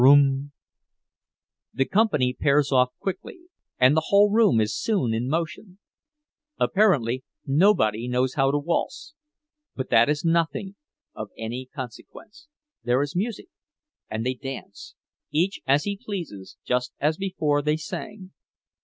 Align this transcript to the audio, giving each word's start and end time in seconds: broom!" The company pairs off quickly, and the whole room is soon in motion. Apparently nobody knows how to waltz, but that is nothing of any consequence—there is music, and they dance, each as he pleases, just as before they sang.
broom!" 0.01 0.51
The 1.75 1.85
company 1.85 2.33
pairs 2.33 2.71
off 2.71 2.89
quickly, 2.99 3.37
and 3.79 3.95
the 3.95 4.05
whole 4.07 4.31
room 4.31 4.59
is 4.59 4.75
soon 4.75 5.13
in 5.13 5.29
motion. 5.29 5.77
Apparently 6.57 7.23
nobody 7.45 8.07
knows 8.07 8.33
how 8.33 8.49
to 8.49 8.57
waltz, 8.57 9.13
but 9.75 9.91
that 9.91 10.09
is 10.09 10.25
nothing 10.25 10.75
of 11.13 11.29
any 11.37 11.67
consequence—there 11.67 13.01
is 13.03 13.15
music, 13.15 13.49
and 14.09 14.25
they 14.25 14.33
dance, 14.33 14.95
each 15.29 15.61
as 15.67 15.83
he 15.83 16.01
pleases, 16.03 16.57
just 16.65 16.93
as 16.99 17.17
before 17.17 17.61
they 17.61 17.77
sang. 17.77 18.31